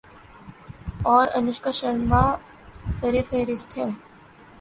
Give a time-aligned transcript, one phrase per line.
[1.11, 2.21] اور انوشکا شرما
[2.95, 3.91] سرِ فہرست ہیں